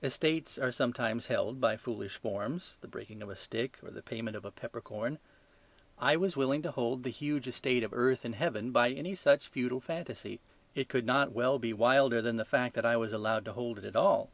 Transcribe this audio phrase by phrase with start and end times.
[0.00, 4.36] Estates are sometimes held by foolish forms, the breaking of a stick or the payment
[4.36, 5.18] of a peppercorn:
[5.98, 9.48] I was willing to hold the huge estate of earth and heaven by any such
[9.48, 10.38] feudal fantasy.
[10.76, 13.76] It could not well be wilder than the fact that I was allowed to hold
[13.80, 14.30] it at all.